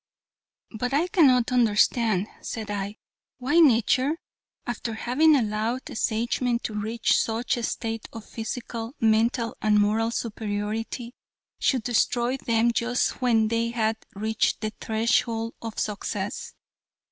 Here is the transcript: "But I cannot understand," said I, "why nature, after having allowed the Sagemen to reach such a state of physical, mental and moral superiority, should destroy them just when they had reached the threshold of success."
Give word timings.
"But 0.71 0.95
I 0.95 1.09
cannot 1.09 1.51
understand," 1.51 2.25
said 2.41 2.71
I, 2.71 2.97
"why 3.37 3.59
nature, 3.59 4.17
after 4.65 4.95
having 4.95 5.35
allowed 5.35 5.85
the 5.85 5.93
Sagemen 5.95 6.57
to 6.63 6.73
reach 6.73 7.21
such 7.21 7.55
a 7.55 7.61
state 7.61 8.07
of 8.11 8.25
physical, 8.27 8.95
mental 8.99 9.55
and 9.61 9.79
moral 9.79 10.09
superiority, 10.09 11.13
should 11.59 11.83
destroy 11.83 12.37
them 12.37 12.71
just 12.73 13.21
when 13.21 13.49
they 13.49 13.69
had 13.69 13.95
reached 14.15 14.61
the 14.61 14.71
threshold 14.81 15.53
of 15.61 15.77
success." 15.77 16.55